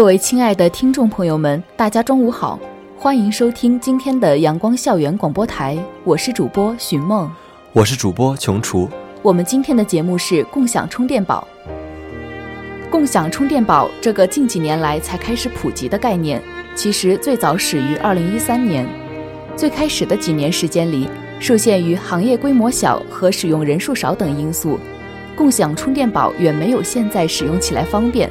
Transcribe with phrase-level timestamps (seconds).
[0.00, 2.58] 各位亲爱的听众朋友们，大家中午好，
[2.96, 7.30] 欢迎收听今天的阳光校园广播台，我是主播寻梦，
[7.74, 8.88] 我是主播琼厨。
[9.20, 11.46] 我们今天的节目是共享充电宝。
[12.90, 16.42] 共享充电宝这个近几年来才开始普及的概念，
[16.74, 18.88] 其实最早始于2013年。
[19.54, 21.06] 最开始的几年时间里，
[21.38, 24.80] 受限于行业规模小和使用人数少等因素，
[25.36, 28.30] 共享充电宝远没有现在使用起来方便。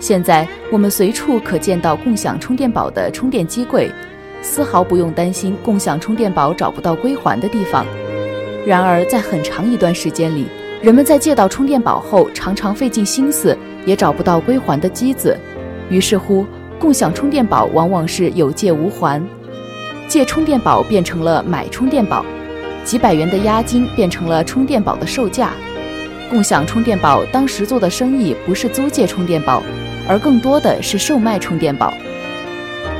[0.00, 3.90] 现在我们随处可见到共享充电宝的充电机柜，
[4.42, 7.86] 丝毫不用担心共享充电宝找不到归还的地方。
[8.66, 10.46] 然而，在很长一段时间里，
[10.82, 13.56] 人们在借到充电宝后，常常费尽心思
[13.86, 15.38] 也找不到归还的机子。
[15.88, 16.46] 于是乎，
[16.78, 19.22] 共享充电宝往往是有借无还，
[20.08, 22.24] 借充电宝变成了买充电宝，
[22.84, 25.52] 几百元的押金变成了充电宝的售价。
[26.30, 29.62] 共享充电宝当时做的生意不是租借充电宝。
[30.08, 31.94] 而更多的是售卖充电宝，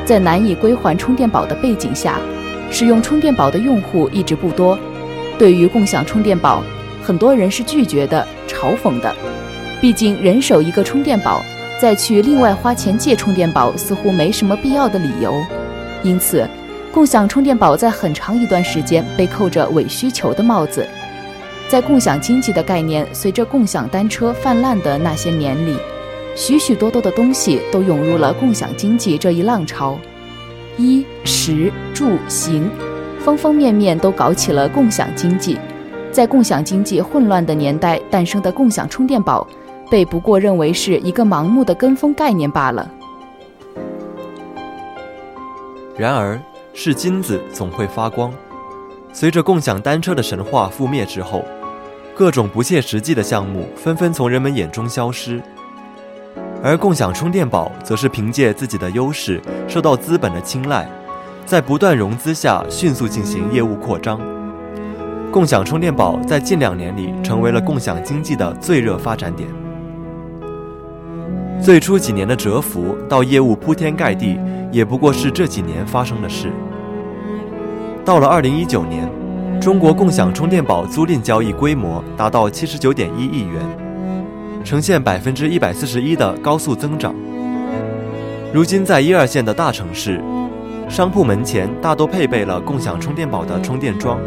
[0.04, 2.18] 在难以归还充电宝的背景下，
[2.70, 4.78] 使用充电宝的用户一直不多。
[5.38, 6.62] 对于共享充电宝，
[7.02, 9.14] 很多人是拒绝的、嘲讽的。
[9.80, 11.42] 毕竟人手一个充电宝，
[11.80, 15.34] 再去另外花钱借充电宝，似乎没什么必要的理由。
[16.02, 16.48] 因此，
[16.92, 20.86] 共享充电宝在很长一段时间被扣着伪需求的帽子。
[21.68, 25.76] 在共享经济的概念随着共享单车泛滥的那些年里。
[26.36, 29.96] 许许多多的东西都涌入了共享经济这一浪潮，
[30.76, 32.68] 衣食住行，
[33.20, 35.56] 方方面面都搞起了共享经济。
[36.10, 39.46] 在共享经济混乱的年代诞生的共享充电宝，
[39.88, 42.90] 被不过认为是一个盲目的跟风概念罢了。
[45.96, 46.40] 然而，
[46.72, 48.32] 是金子总会发光。
[49.12, 51.44] 随着共享单车的神话覆灭之后，
[52.12, 55.40] 各种不切实际的项目纷纷从人们眼中消失。
[56.64, 59.38] 而共享充电宝则是凭借自己的优势，
[59.68, 60.88] 受到资本的青睐，
[61.44, 64.18] 在不断融资下迅速进行业务扩张。
[65.30, 69.46] 共享充电宝在近两年里成为了共享经济的最热发展点。
[71.60, 74.40] 最初几年的蛰伏到业务铺天盖地，
[74.72, 76.50] 也不过是这几年发生的事。
[78.06, 79.06] 到了二零一九年，
[79.60, 83.83] 中国共享充电宝租赁交易规模达到七十九点一亿元。
[84.64, 87.14] 呈现百分之一百四十一的高速增长。
[88.50, 90.18] 如今，在一二线的大城市，
[90.88, 94.18] 商铺门前大多配备了共享充电宝的充电桩，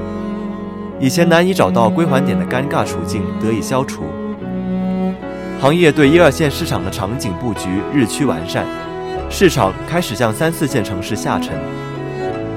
[1.00, 4.04] 以前难以找到归还点的尴尬处境得以消除。
[5.60, 8.64] 行业对一二线市场的场景布局日趋完善，
[9.32, 11.58] 市场开始向三四线城市下沉。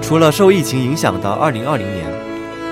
[0.02, 2.04] 除了受疫情影响的二零二零年，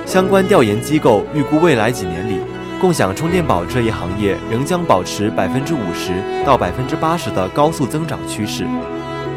[0.05, 2.39] 相关调研机构预估未来几年里。
[2.81, 6.13] 共享充电宝这一行业仍将保持百分之五十
[6.47, 8.65] 到百分之八十的高速增长趋势。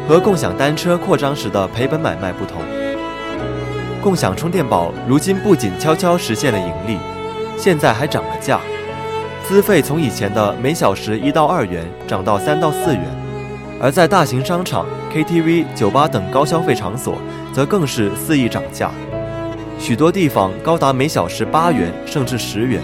[0.08, 2.62] 和共享单车扩张时的赔本买卖不同，
[4.00, 6.98] 共享充电宝如今不仅悄悄实现了盈利，
[7.56, 8.60] 现在还涨了价，
[9.44, 13.02] 资费从以前的每小时一到二元涨到三到四元。
[13.80, 17.18] 而在大型商场、KTV、酒吧等高消费场所，
[17.52, 18.92] 则更是肆意涨价，
[19.80, 22.80] 许多地方高达每小时八元甚至十元。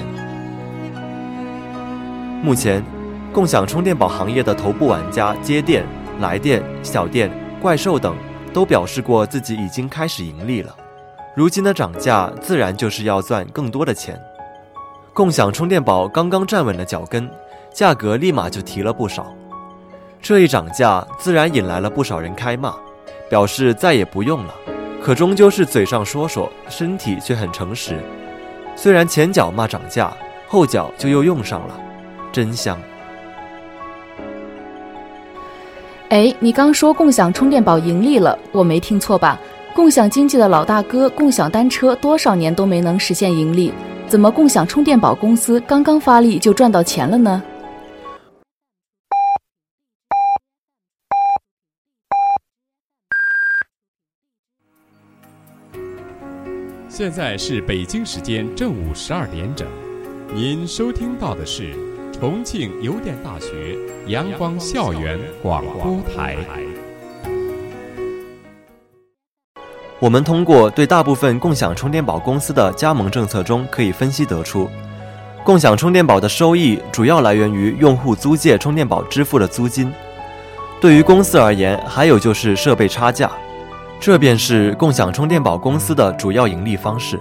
[2.40, 2.84] 目前，
[3.32, 5.84] 共享充电宝行业的头部玩家接电、
[6.20, 7.28] 来电、小店、
[7.60, 8.16] 怪兽等，
[8.52, 10.74] 都表示过自己已经开始盈利了。
[11.34, 14.20] 如今的涨价，自然就是要赚更多的钱。
[15.12, 17.28] 共享充电宝刚刚站稳了脚跟，
[17.74, 19.34] 价格立马就提了不少。
[20.22, 22.72] 这一涨价，自然引来了不少人开骂，
[23.28, 24.54] 表示再也不用了。
[25.02, 27.98] 可终究是嘴上说说，身体却很诚实。
[28.76, 30.12] 虽然前脚骂涨价，
[30.46, 31.80] 后脚就又用上了。
[32.32, 32.78] 真香！
[36.10, 39.38] 哎，你刚说共享充电宝盈利了，我没听错吧？
[39.74, 43.72] 共享经济的老大哥共享单车多少年都没能实现盈利，
[44.08, 47.42] 怎么共享充电宝公司刚刚发力就赚到钱了呢？
[56.88, 59.68] 现在是北京时间正午十二点整，
[60.34, 61.87] 您收听到的是。
[62.20, 63.78] 重庆邮电大学
[64.08, 66.36] 阳光校园广播台。
[70.00, 74.68] 我们通过对大部分共享充电宝公司的加盟政策中，可以分析得出，
[75.44, 79.92] 共享充电宝的收益主要来源于用户租借充电宝支付的租金。
[80.80, 83.30] 对于公司而言，还有就是设备差价，
[84.00, 87.20] 这便是共享充电宝公司的主要盈利方式。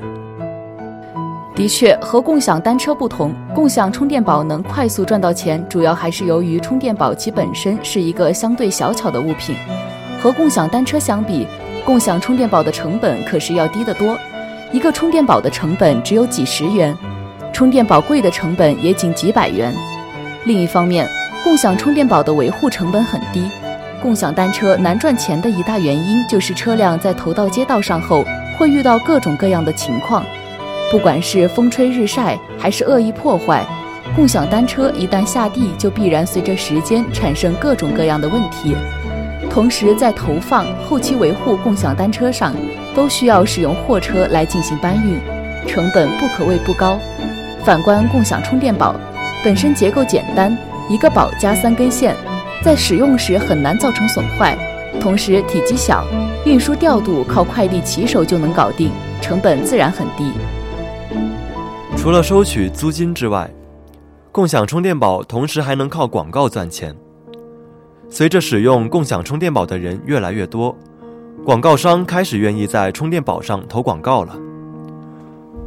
[1.58, 9.56] 的确，和共享单车不同，共享充电宝能快速赚到钱，主要还是由于充电宝其本身是一个相对小巧的物品。
[10.22, 11.48] 和共享单车相比，
[11.84, 14.16] 共享充电宝的成本可是要低得多。
[14.72, 16.96] 一个充电宝的成本只有几十元，
[17.52, 19.74] 充电宝贵的成本也仅几百元。
[20.46, 21.10] 另一方面，
[21.44, 23.50] 共享充电宝的维护成本很低。
[24.00, 28.24] 共享单车难赚钱的一大原因就是车辆在投到街道上后，
[28.60, 30.24] 会遇到各种各样的情况。
[30.90, 33.66] 不管是风吹日晒还是恶意破坏，
[34.16, 38.74] 共享单车一旦下地，就必然随着时间产生各种各样的问题。
[39.50, 42.56] 同时，在投放、后期维护共享单车上，
[42.96, 45.20] 都需要使用货车来进行搬运，
[45.68, 46.98] 成本不可谓不高。
[47.66, 48.96] 反观共享充电宝，
[49.44, 50.58] 本身结构简单，
[50.90, 52.16] 一个宝加三根线，
[52.64, 54.58] 在使用时很难造成损坏，
[55.02, 56.06] 同时体积小，
[56.46, 58.90] 运输调度靠快递骑手就能搞定，
[59.20, 60.32] 成本自然很低。
[62.08, 63.54] 除了收取租金之外，
[64.32, 66.96] 共享充电宝同时还能靠广告赚钱。
[68.08, 70.74] 随着使用共享充电宝的人越来越多，
[71.44, 74.40] 广告商开始愿意在充电宝上投广告了。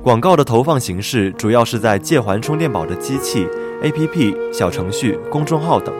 [0.02, 3.46] 广告的投放形式主要是在借还充电宝的机器、
[3.82, 5.94] APP、小程序、公众号等。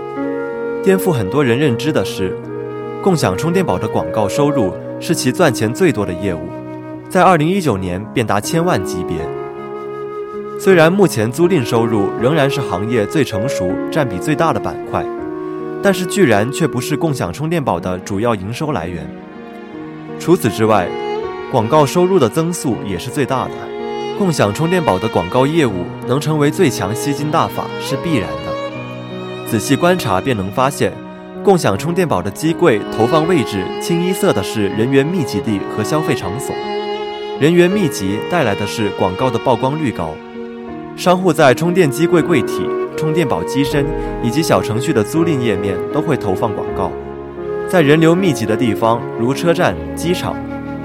[0.82, 2.34] 颠覆很多人认知的是，
[3.02, 6.48] 共享充电宝的广告收入是其赚钱最多的业务，
[7.10, 9.18] 在2019年便达千万级别。
[10.60, 15.02] 虽然目前租赁收入仍然是行业最成熟、占比最大的板块，
[15.82, 19.10] 但是居然却不是共享充电宝的主要营收来源。
[20.18, 20.86] 除此之外，
[21.50, 23.52] 广告收入的增速也是最大的。
[24.18, 29.48] 共享充电宝的广告业务能成为最强吸金大法是必然的。
[29.50, 30.92] 仔细观察便能发现，
[31.42, 36.54] 共享充电宝的机柜投放位置清一色的是人员密集地和消费场所，
[37.40, 40.14] 人员密集带来的是广告的曝光率高。
[40.96, 43.86] 商户在充电机柜柜体、充电宝机身
[44.22, 46.92] 以及小程序的租赁页面都会投放广告。
[47.66, 50.36] 在人流密集的地方，如车站、机场，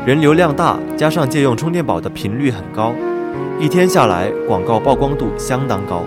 [0.06, 2.94] 人流量大，加上借用充电宝的频率很高，
[3.60, 6.04] 一天下来广告曝光度相当高。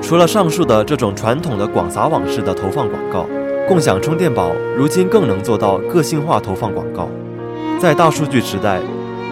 [0.00, 3.26] 除了上述的这种传统的广撒网式的投放广告，
[3.66, 7.08] 共享充电宝如今更能做到个性化投放广告。
[7.80, 8.80] 在大数据时代。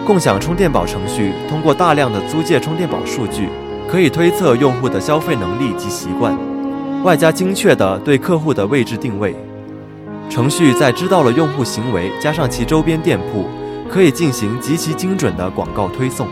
[0.05, 3.47] 共享充电宝程序通过大量的租借充电宝数据，
[3.89, 6.37] 可以推测用户的消费能力及习惯，
[7.03, 9.33] 外加精确的对客户的位置定位。
[10.29, 13.45] 程序在知道了用户行为，加上其周边店铺，
[13.89, 16.27] 可以进行极其精准的广告推送。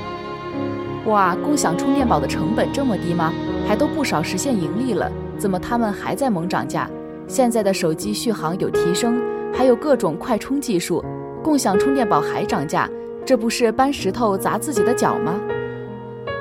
[1.06, 3.32] 哇，共享充电宝的成本这么低吗？
[3.66, 6.90] 还都不少实现盈利了，怎么他们还在猛涨价？
[7.26, 9.18] 现在的手机续航有提升，
[9.54, 11.02] 还有各种快充技术，
[11.42, 12.90] 共享充电宝还涨价？
[13.26, 15.40] 这不是搬石头砸自己的脚吗？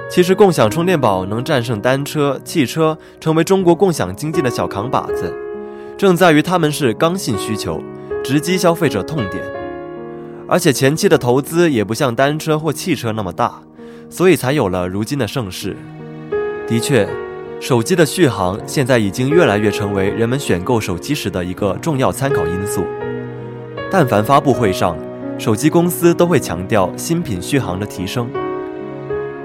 [0.09, 5.33] 其实，共享充电宝能战胜单车、汽车，成为中国共享经济的小扛把子，
[5.97, 7.81] 正在于他们是刚性需求，
[8.25, 9.41] 直击消费者痛点，
[10.49, 13.63] 而且前期的投资也不像单车或汽车那么大，
[14.09, 15.77] 所以才有了如今的盛世。
[16.67, 17.09] 的确，
[17.61, 22.83] 手机的续航现在已经越来越成为人们选购手机时的一个重要参考因素。
[23.93, 24.97] 但凡发布会上，
[25.41, 28.29] 手机公司都会强调新品续航的提升，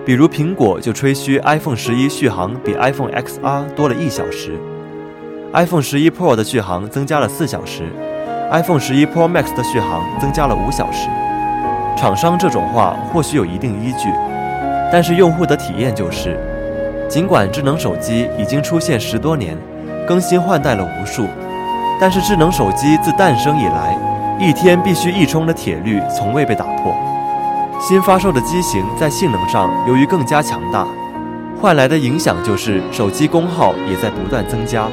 [0.06, 4.60] 比如苹果就吹嘘 iPhone 十一续航比 iPhone XR 多了一小时
[5.54, 7.84] ，iPhone 十一 Pro 的续航增加了四小时
[8.52, 11.08] ，iPhone 十一 Pro Max 的续航增加了五小时。
[11.96, 14.10] 厂商这种话或许有一定依据，
[14.92, 16.38] 但是用户的体验就是，
[17.08, 19.58] 尽管智能手机已经出现十多年，
[20.06, 21.26] 更新换代了无数，
[22.02, 23.98] 但是智能手机自诞生以来。
[24.40, 26.94] 一天必须一充的铁律从未被打破。
[27.80, 30.88] 新发售的机型在性能上由于更加强大，
[31.62, 34.88] 换来的影响就是手机功耗也在不断增加。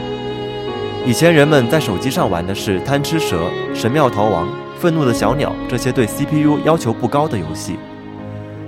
[1.05, 4.47] 以前人们在手机上玩的是贪吃蛇、神庙逃亡、
[4.79, 7.77] 愤怒的小鸟这些对 CPU 要求不高的游戏，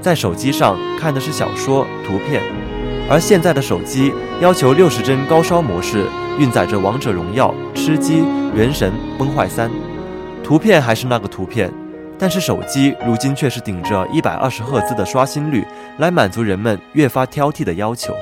[0.00, 2.42] 在手机上看的是小说、图片，
[3.08, 6.06] 而现在的手机要求六十帧高烧模式，
[6.38, 9.70] 运载着王者荣耀、吃鸡、原神、崩坏三。
[10.44, 11.72] 图片还是那个图片，
[12.18, 18.14] 但是手机如今却是顶着一百二十赫兹的刷新率来满足人们越发挑剔的要求。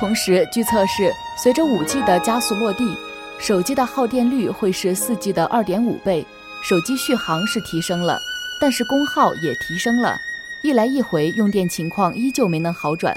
[0.00, 2.96] 同时，据测试，随着 5G 的加速落地，
[3.38, 6.24] 手机的耗电率会是 4G 的2.5倍，
[6.62, 8.18] 手机续航是提升了，
[8.58, 10.16] 但是功耗也提升了，
[10.62, 13.14] 一来一回用电情况依旧没能好转。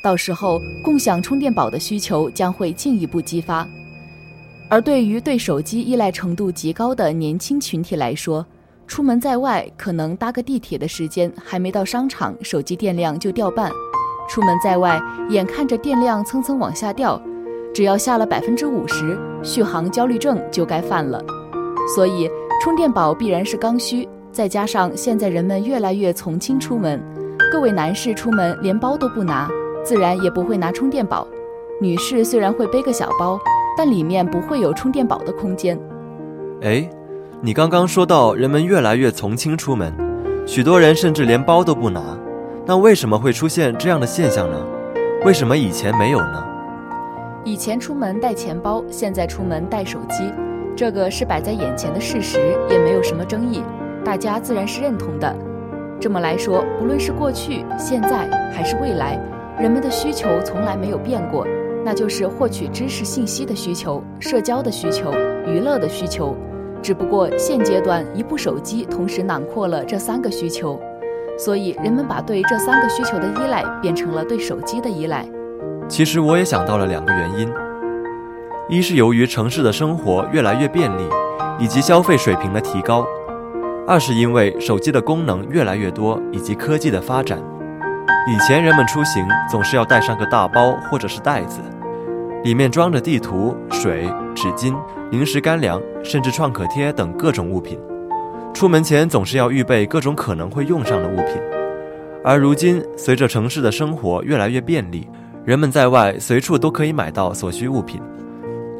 [0.00, 3.68] 到时候，共享充电宝的需求将会进一步激发。
[4.70, 8.46] 而对于对手机依赖程度极高的年轻群体来说，
[8.86, 13.68] 出门在外可能搭个地铁的时间还没到商场，手机电量就掉半；
[14.28, 17.20] 出门在外，眼看着电量蹭蹭往下掉，
[17.74, 21.20] 只要下了百分之五十，续航焦虑症就该犯了。
[21.92, 22.30] 所以，
[22.62, 24.08] 充电宝必然是刚需。
[24.30, 27.02] 再加上现在人们越来越从轻出门，
[27.50, 29.50] 各位男士出门连包都不拿。
[29.82, 31.26] 自然也不会拿充电宝，
[31.80, 33.40] 女士虽然会背个小包，
[33.76, 35.78] 但里面不会有充电宝的空间。
[36.62, 36.88] 哎，
[37.40, 39.92] 你刚刚说到人们越来越从轻出门，
[40.46, 42.02] 许多人甚至连包都不拿，
[42.66, 44.56] 那为什么会出现这样的现象呢？
[45.24, 46.44] 为什么以前没有呢？
[47.44, 50.30] 以前出门带钱包，现在出门带手机，
[50.76, 53.62] 这个是摆在眼前的事实，也没有什么争议，
[54.04, 55.34] 大家自然是认同的。
[55.98, 59.18] 这么来说，不论是过去、现在还是未来。
[59.58, 61.46] 人们的需求从来没有变过，
[61.84, 65.12] 那就是获取知识信息的需求、社交的需求、
[65.46, 66.36] 娱乐的需求。
[66.82, 70.80] 只不过现阶段，一部手机同时囊括了这三个需求，
[71.38, 75.26] 所以人们把对这三个需求的依赖变成了对手机的依赖。
[75.88, 77.52] 其实我也想到了两个原因：
[78.68, 81.02] 一是由于城市的生活越来越便利，
[81.58, 83.04] 以及消费水平的提高；
[83.86, 87.38] 二是因为手机的功能越来越多，以及科技的发展。
[88.26, 91.60] 以前人们出行总是要带上个大包或者是袋子，
[92.42, 94.74] 里面装着地图、水、纸巾、
[95.10, 97.78] 零食、干粮，甚至创可贴等各种物品。
[98.54, 101.36] 出门前总是要预备各种可能会用上的物品。
[102.24, 105.08] 而如今，随着城市的生活越来越便利，
[105.44, 108.00] 人们在外随处都可以买到所需物品。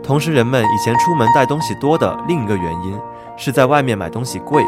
[0.03, 2.99] 同时，人们以前出门带东西多的另一个原因，
[3.37, 4.63] 是在外面买东西贵。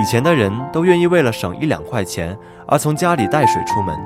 [0.00, 2.36] 以前的人都愿意为了省一两块钱
[2.66, 3.96] 而从家里带水出门，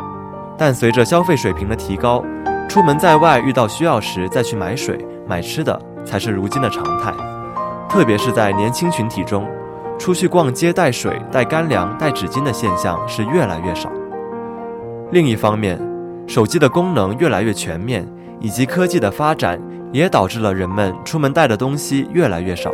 [0.57, 2.25] 但随着消费水平的提高，
[2.71, 7.13] 出门在外遇到需要时再去买水、买吃的才是如今的常态。
[7.89, 9.45] 特别是在年轻群体中，
[9.99, 13.91] 出去逛街带水、带干粮、带纸巾的现象是越来越少。
[15.11, 15.81] 另一方面，
[16.29, 18.07] 手机的功能越来越全面，
[18.39, 19.61] 以及科技的发展，
[19.91, 22.73] 也导致了人们出门带的东西越来越少。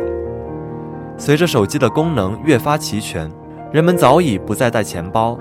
[1.17, 3.27] 随着手机的功能越发齐全，
[3.71, 5.35] 人们早已不再带钱包，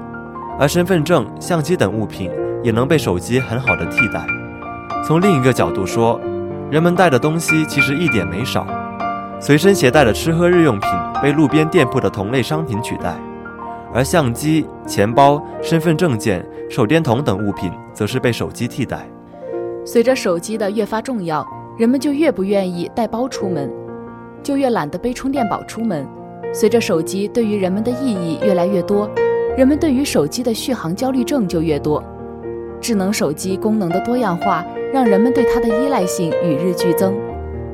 [0.59, 2.31] 而身份证、相机等物品
[2.63, 4.27] 也能被手机很好的替代。
[5.07, 6.21] 从另一个角度说，
[6.69, 8.67] 人们带的东西其实一点没少，
[9.39, 10.91] 随身携带的吃喝日用品
[11.23, 13.15] 被路边店铺的同类商品取代，
[13.95, 19.09] 而相机、钱包、身份证件、手电筒等物品则是被手机替代。
[19.85, 21.47] 随着手机的越发重要，
[21.79, 23.73] 人们就越不愿意带包出门。
[24.43, 26.05] 就越懒得背充电宝出门。
[26.53, 29.09] 随着手机对于人们的意义越来越多，
[29.57, 32.03] 人们对于手机的续航焦虑症就越多。
[32.81, 37.15] 智能手机功能的多样化，让人们对它的依赖性与日俱增。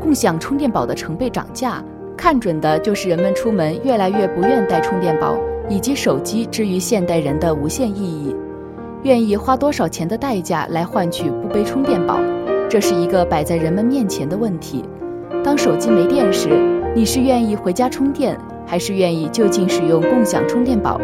[0.00, 1.82] 共享充电宝的成倍涨价，
[2.16, 5.37] 看准的就是人们出门越来越不愿带充电宝，
[5.68, 8.35] 以及手机之于现代人的无限意义。
[9.04, 12.21] 愿意花多少钱的代价来换取不背充电宝，
[12.68, 14.85] 这是一个摆在人们面前的问题。
[15.44, 16.49] 当手机没电时，
[16.94, 21.00] 你是愿意回家充电，还是愿意就近使用共享充电宝？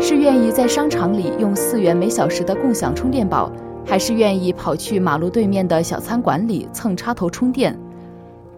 [0.00, 3.50] 是愿意在商场里用四元每小时的共享充电宝，
[3.84, 7.76] 还是愿意跑去马路对面的小餐馆里蹭插头充电？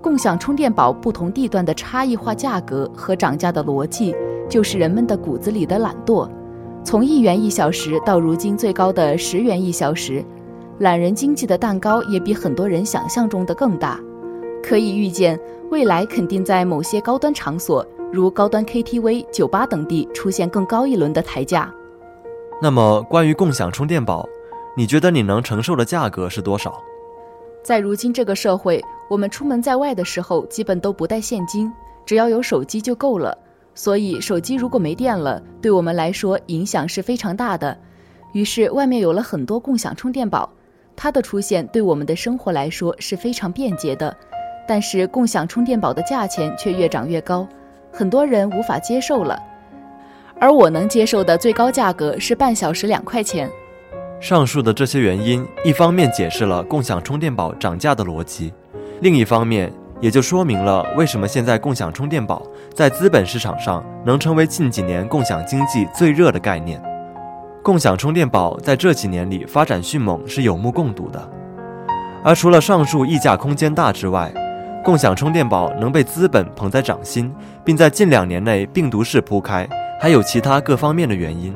[0.02, 4.14] 共享充电宝不同地段的差异化价格和涨价的逻辑，
[4.50, 6.28] 就是人们的骨子里的懒惰。
[6.84, 10.22] 从一元一小时到如今最高的十元一小时，
[10.78, 13.98] 懒人经济的蛋糕也比很多人想象中的更大。
[14.62, 21.72] 可以预见，未来肯定在某些高端场所，如高端 KTV、酒吧等地出现更高一轮的抬价。
[22.60, 24.28] 那么，关于共享充电宝，
[24.76, 26.82] 你觉得你能承受的价格是多少？
[27.62, 31.72] 在如今这个社会，我们出门在外的时候，基本都不带现金，
[32.04, 33.36] 只要有手机就够了。
[33.74, 37.76] 所以，手机如果没电了，对我们来说影响是非常大的。
[38.32, 40.50] 于是，外面有了很多共享充电宝，
[40.96, 44.14] 它的出现对我们的生活来说是非常便捷的。
[44.68, 47.48] 但是共享充电宝的价钱却越涨越高，
[47.92, 49.38] 很多人无法接受了。
[50.38, 53.50] 而我能接受的最高价格是半小时两块钱。
[54.20, 58.52] 上述的这些原因，一方面解释了共享充电宝涨价的逻辑，
[59.00, 62.42] 另一方面也就说明了为什么现在共享充电宝
[62.74, 66.82] 在资本市场上能成为近几年共享经济最热的概念。
[67.62, 71.30] 共享充电宝在这几年里发展迅猛是有目共睹的。
[72.22, 74.32] 而除了上述溢价空间大之外，
[74.82, 77.32] 共享充电宝能被资本捧在掌心，
[77.64, 79.68] 并在近两年内病毒式铺开，
[80.00, 81.54] 还有其他各方面的原因。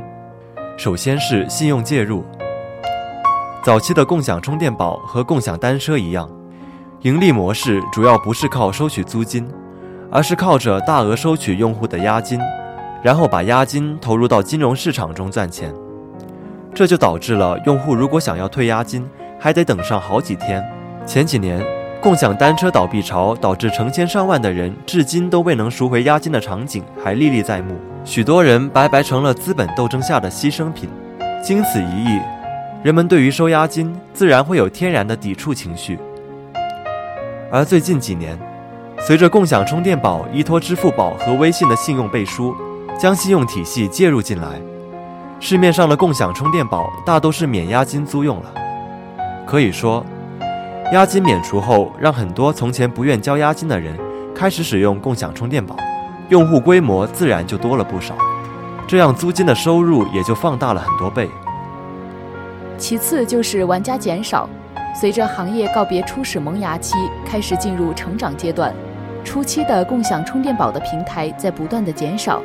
[0.76, 2.25] 首先是信用介入。
[3.62, 6.28] 早期的共享充电宝和共享单车一样，
[7.00, 9.49] 盈利模式主要不是靠收取租金，
[10.11, 12.38] 而是靠着大额收取用户的押金，
[13.02, 15.73] 然后把押金投入到金融市场中赚钱。
[16.75, 19.09] 这就导致了用户如果想要退押金，
[19.40, 20.62] 还得等上好几天。
[21.07, 21.64] 前几年，
[22.04, 30.87] 共享单车倒闭潮导致成千上万的人至今都未能赎回押金的场景还历历在目，许多人白白成了资本斗争下的牺牲品。
[31.42, 32.20] 经此一役。
[32.82, 35.99] 人们对于收押金自然会有天然的抵触情绪，
[37.50, 38.38] 而最近几年，
[38.99, 42.54] 随着共享充电宝依托支付宝和微信的信用背书，
[43.00, 44.61] 将信用体系介入进来，
[45.40, 48.52] 市面上的共享充电宝大都是免押金租用了。
[49.46, 50.04] 可以说，
[50.93, 53.99] 押金免除后，让很多从前不愿交押金的人
[54.35, 55.76] 开始使用共享充电宝，
[56.29, 58.14] 用户规模自然就多了不少，
[58.87, 61.29] 这样租金的收入也就放大了很多倍。
[62.76, 64.49] 其次就是玩家减少，
[64.95, 66.95] 随着行业告别初始萌芽期，
[67.26, 68.73] 开始进入成长阶段。
[69.25, 72.43] 初期的共享充电宝的平台在不断的减少，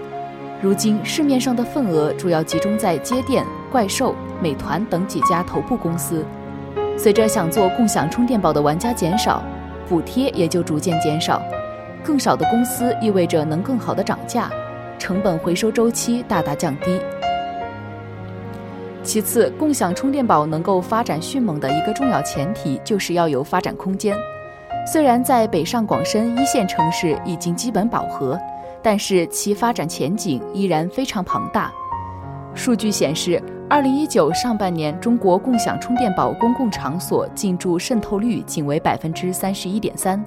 [0.62, 6.26] 如今市面上的份额主要集中在街电、怪兽、美团等几家头部公司。
[7.00, 9.42] 随着想做共享充电宝的玩家减少，
[9.88, 11.42] 补贴也就逐渐减少，
[12.04, 14.52] 更少的公司意味着能更好的涨价，
[14.98, 17.00] 成本回收周期大大降低。
[19.02, 24.14] 其次，共享充电宝能够发展迅猛的一个重要前提，就是要有发展空间。
[24.86, 28.38] 虽然在北上广深一线城市已经基本饱和，
[28.84, 31.72] 但是其发展前景依然非常庞大。
[32.54, 40.20] 数据显示，二零一九上半年，中国共享充电宝公共场所进驻渗透率仅为百分之三十一点三，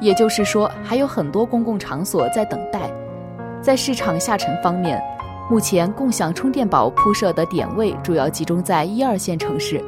[0.00, 2.90] 也就是说，还有很多公共场所在等待。
[3.60, 4.98] 在市场下沉方面，
[5.50, 9.84] 目前共享充电宝铺设的点位主要集中在一二线城市，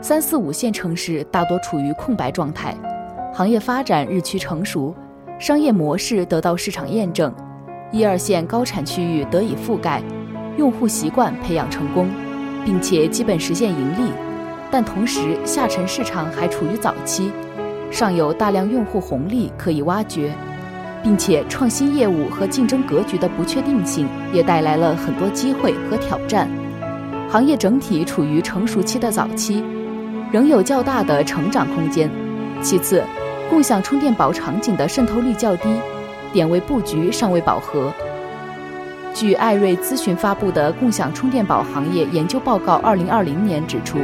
[0.00, 2.76] 三四五线城市大多处于空白状态。
[3.32, 4.94] 行业发展日趋成熟，
[5.40, 7.34] 商业模式得到市场验证，
[7.90, 10.00] 一二线高产区域得以覆盖，
[10.56, 12.08] 用户习惯培养成功，
[12.64, 14.10] 并且基本实现盈利。
[14.70, 17.30] 但同时，下沉市场还处于早期，
[17.90, 20.32] 尚有大量用户红利可以挖掘。
[21.02, 26.48] 并且，创新业务和竞争格局的不确定性也带来了很多机会和挑战。
[27.28, 29.62] 行业整体处于成熟期的早期，
[30.32, 32.08] 仍有较大的成长空间。
[32.62, 33.04] 其次，
[33.50, 35.68] 共享充电宝场景的渗透率较低，
[36.32, 37.92] 点位布局尚未饱和。
[39.14, 43.98] 据艾瑞咨询发布的《共享充电宝行业研究报告（二零二零年）》指出，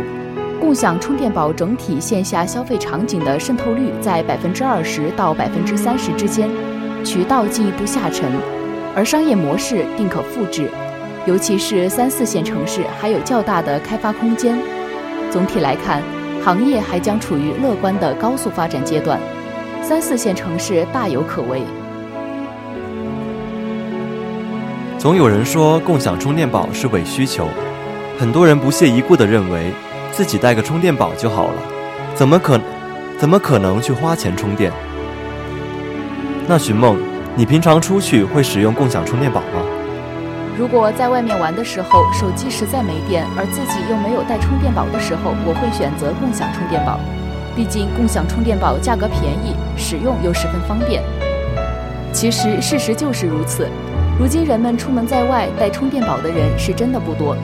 [0.61, 6.49] 共享充电宝整体线下消费场景的渗透率在百分之二十到百分之三十之间。
[7.05, 8.31] 渠道进一步下沉，
[8.95, 10.71] 而商业模式定可复制，
[11.27, 14.57] 尤其是三四线城市还有较大的开发空间。
[15.29, 16.01] 总体来看，
[16.45, 19.19] 行业还将处于乐观的高速发展阶段，
[19.83, 21.63] 三四线城市大有可为。
[25.01, 27.49] 总有人说共享充电宝是伪需求，
[28.19, 29.73] 很多人不屑一顾地认为
[30.13, 31.63] 自己带个充电宝就好了，
[32.15, 32.61] 怎么可
[33.17, 34.71] 怎么可能去花钱充电？
[36.47, 36.99] 那寻梦，
[37.35, 39.65] 你平常出去会使用共享充电宝吗？
[40.59, 47.01] 如果在外面玩的时候手机实在没电，而自己又没有带充电宝的时候，我会选择共享充电宝。
[47.57, 51.03] 毕竟共享充电宝价格便宜，使用又十分方便。
[52.13, 53.67] 其实事实就是如此。
[54.21, 57.35] 如今人们出门在外带充电宝的人是真的不多，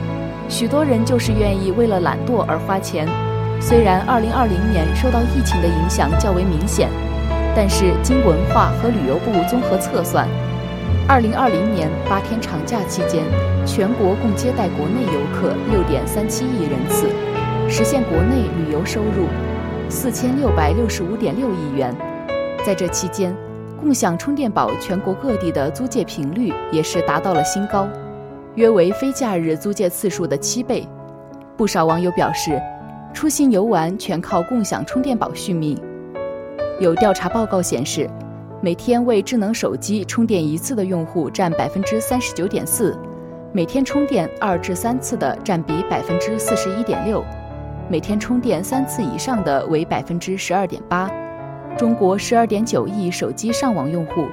[0.47, 3.07] 许多人就是愿意为了懒惰而花钱。
[3.59, 6.87] 虽然2020年受到疫情的影响较为明显。
[7.55, 10.27] 但是经文化和旅游部综合测算，
[11.07, 13.23] 二零二零年八天长假期间，
[13.65, 17.07] 全国共接待国内游客六点三七亿人次，
[17.67, 19.25] 实现国内旅游收入
[19.89, 21.91] 四千六百六十五点六亿元。
[22.63, 23.35] 在这期间，
[23.79, 27.87] 共享充电宝全国各地的租借频率也是达到了新高，
[28.55, 30.85] 约为非假日租借次数的七倍。
[31.55, 32.59] 不少网友表示，
[33.13, 35.79] 出行游玩全靠共享充电宝续命。
[36.79, 38.09] 有调查报告显示，
[38.61, 42.97] 每天为智能手机充电一次的用户占百分之三十九点四，
[43.53, 47.23] 每天充电二至三次的占比百分之四十一点六，
[47.89, 51.09] 每天充电三次以上的为百分之十二点八。
[51.77, 54.25] 中国十二点九亿手机上网用户，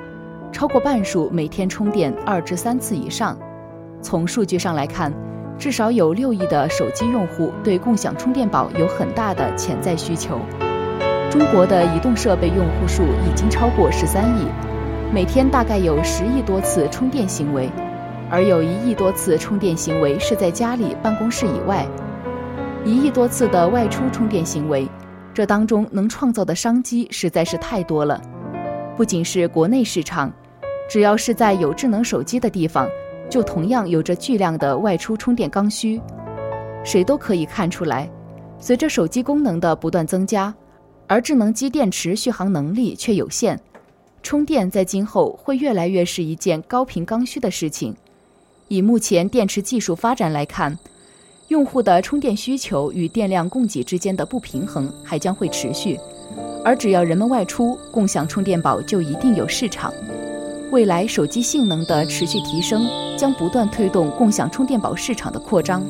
[0.51, 3.37] 超过半数每天充电二至三次以上。
[4.01, 5.13] 从数据上来看，
[5.59, 10.41] 至少有六亿的手机用户对共享充电宝有很大的潜在需求。
[11.31, 14.47] 中国的移动设备用户数已经超过十三亿，
[15.13, 17.69] 每天大概有十亿多次充电行为，
[18.31, 21.87] 而有一亿多次充电行为是在家里、办公室以外，
[22.87, 24.89] 一亿多次的外出充电行为，
[25.35, 28.23] 这当中能创造的商机实在是太多了。
[28.97, 30.33] 不仅是国内市场，
[30.89, 32.89] 只要是在有智能手机的地方，
[33.29, 36.01] 就同样有着巨量的外出充电刚需。
[36.85, 38.09] 谁都可以看出来，
[38.61, 40.55] 随着手机功能的不断增加。
[41.07, 43.61] 而智能机电池续航能力却有限，
[44.23, 47.95] 充电在今后会越来越是一件高频刚需的事情。
[48.69, 50.79] 以目前电池技术发展来看，
[51.49, 55.99] 用户的充电需求与电量供给之间的不平衡还将会持续。
[56.65, 59.93] 而只要人们外出，共享充电宝就一定有市场。
[60.71, 65.85] 未来手机性能的持续提升，将不断推动共享充电宝市场的扩张。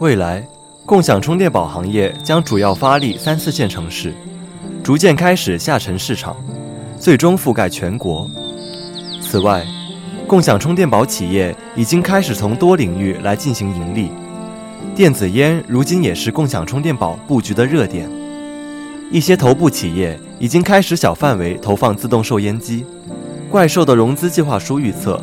[0.00, 0.46] 未来。
[0.86, 4.14] 共享充电宝行业将主要发力三四线城市，
[4.82, 6.34] 逐渐开始下沉市场，
[6.98, 8.26] 最终覆盖全国。
[9.20, 9.66] 此外，
[10.28, 14.10] 共享充电宝企业已经开始从多领域来进行盈利。
[14.94, 18.06] 电子烟如今也是共享充电宝布局的热点，
[19.10, 22.84] 一些头部企业已经开始小范围投放自动售烟机。
[23.50, 25.18] 怪兽的融资计划书预测，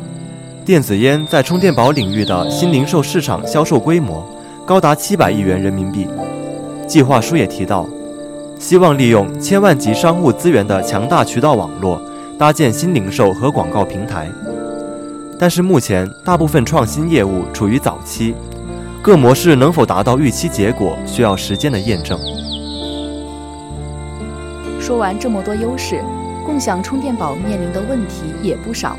[0.64, 4.28] 电子烟在充电宝领域的新零售市场销售规模。
[4.66, 6.08] 高达七百亿元人民币。
[6.88, 7.88] 计划书也提到，
[8.58, 12.02] 希望利用千万级商务资源的强大渠道网络，
[12.36, 14.28] 搭建新零售和广告平台。
[15.38, 18.34] 但是目前大部分创新业务处于早期，
[19.02, 22.18] 各模式能否达到预期结果，需要时间的验证。
[24.80, 26.02] 说完这么多优势，
[26.44, 28.96] 共享充电宝面临的问题也不少，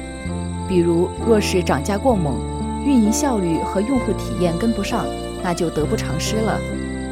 [0.68, 2.36] 比如若是涨价过猛，
[2.86, 5.06] 运营效率和用户体验跟不上。
[5.44, 6.60] 那就得不偿失了，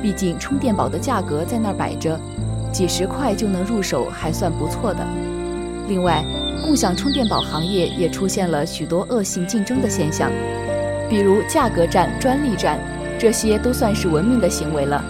[0.02, 2.20] 毕竟充电宝的价格在那儿摆着，
[2.74, 5.06] 几十块就能入手，还算不错的。
[5.88, 6.26] 另外，
[6.62, 10.32] 共享充电宝行业也出现了许多恶性竞争的现象，
[11.10, 12.80] 比如价格战、专利战，
[13.20, 15.04] 这些都算是文明的行为了。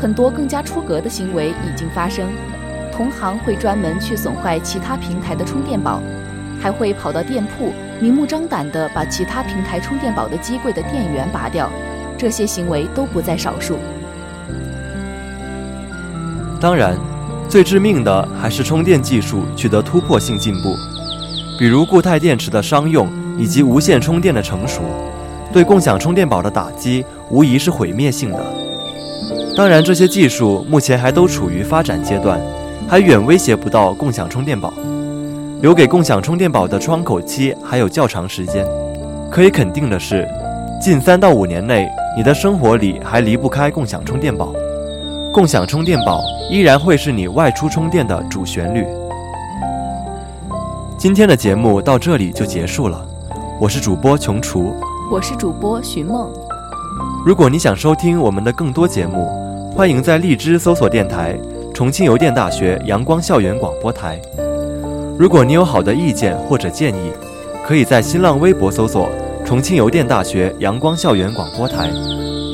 [0.00, 2.28] 很多更加出格的行为已经发生，
[2.92, 6.00] 同行会专门去损坏其他平台的充电宝，
[6.60, 11.70] 还会跑到店铺，明目张胆地把其他平台充电宝的机柜的电源拔掉。
[12.16, 13.78] 这些行为都不在少数。
[16.60, 16.96] 当然，
[17.48, 20.76] 最致命的还是充电技术取得突破性进步，
[21.58, 23.08] 比如固态电池的商用
[23.38, 24.82] 以及无线充电的成熟，
[25.50, 28.38] 对共享充电宝的打击无疑是毁灭性的。
[29.56, 32.38] 当然，这些技术目前还都处于发展阶段，
[32.86, 34.72] 还远威胁不到共享充电宝。
[35.62, 38.64] 留给共享充电宝的窗口期还有较长时间。
[39.30, 40.28] 可以肯定的是，
[40.80, 41.88] 近三到五年内。
[42.16, 44.52] 你的生活里还离不开共享充电宝，
[45.32, 48.86] 共享充电宝依然会是你外出充电的主旋律。
[50.96, 53.06] 今天的节目到这里就结束了，
[53.60, 54.74] 我是主播琼厨，
[55.10, 56.28] 我是主播寻梦。
[57.24, 59.28] 如果你想收听我们的更多节目，
[59.76, 61.38] 欢迎在荔枝搜索电台
[61.74, 64.20] 重庆邮电大学阳光校园广播台。
[65.18, 67.12] 如果你有好的意见或者建议，
[67.66, 69.08] 可以在新浪微博搜索。
[69.44, 71.90] 重庆邮电大学阳光校园广播台，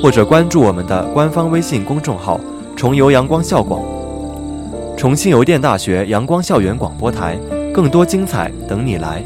[0.00, 2.38] 或者关注我们的官方微信公众号
[2.76, 3.82] “重游阳光校广”。
[4.96, 7.36] 重庆邮电大学阳光校园广播台，
[7.72, 9.22] 更多精彩等你来。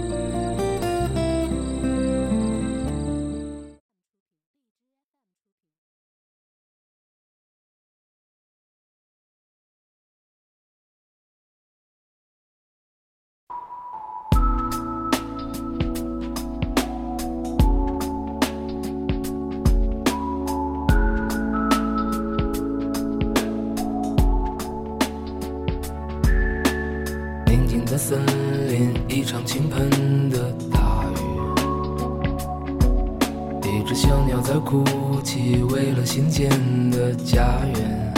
[27.98, 28.24] 森
[28.68, 31.20] 林，一场倾盆的大雨，
[33.64, 34.84] 一只小鸟在哭
[35.24, 36.48] 泣，为了新建
[36.92, 38.14] 的家园。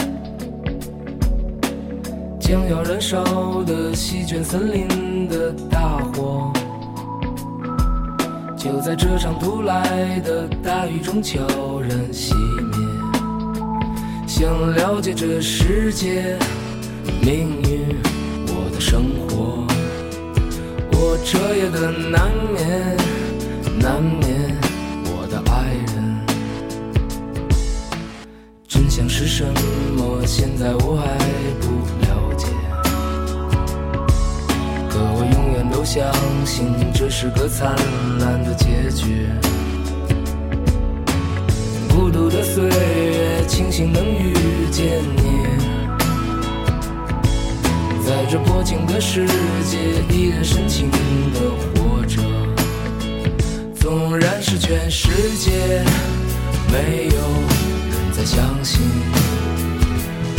[2.39, 6.53] 将要燃烧的席卷森林的大火，
[8.55, 11.39] 就在这场突来的大雨中悄
[11.81, 12.77] 然熄灭。
[14.27, 16.37] 想了解这世界
[17.23, 17.95] 命运，
[21.13, 22.95] 我彻夜的难眠，
[23.77, 24.55] 难眠，
[25.03, 26.25] 我的爱人。
[28.65, 30.25] 真相是什么？
[30.25, 31.03] 现在我还
[31.59, 31.67] 不
[31.99, 32.47] 了解。
[34.89, 36.09] 可我永远都相
[36.45, 37.75] 信，这是个灿
[38.21, 39.27] 烂的结局。
[41.89, 44.33] 孤独的岁月，庆幸能遇
[44.71, 45.60] 见你。
[48.11, 49.25] 在这薄情的世
[49.63, 49.77] 界，
[50.13, 51.39] 依然深情的
[51.73, 52.21] 活着。
[53.79, 55.81] 纵然是全世界
[56.69, 58.81] 没有人再相信，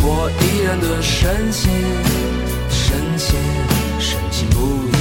[0.03, 1.73] 我依然的深信，
[2.69, 3.41] 深信，
[3.99, 4.92] 深信不。